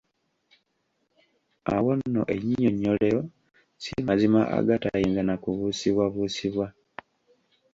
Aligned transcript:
Awo 1.75 1.91
nno 1.97 2.21
ennyinyonnyolero 2.35 3.21
si 3.83 3.91
mazima 4.07 4.41
agatayinza 4.57 5.21
na 5.25 5.35
kubuusibwabuusibwa. 5.41 6.67